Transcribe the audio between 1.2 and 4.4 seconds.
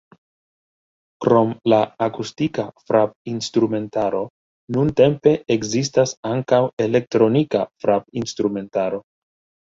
Krom la akustika frapinstrumentaro